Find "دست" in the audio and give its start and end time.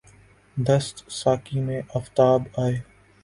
0.57-0.95